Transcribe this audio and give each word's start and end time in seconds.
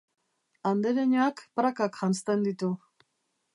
Andereñoak 0.69 1.45
prakak 1.61 2.01
janzten 2.01 2.49
ditu. 2.49 2.73